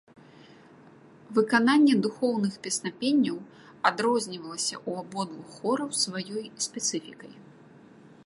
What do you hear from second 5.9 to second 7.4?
сваёй спецыфікай.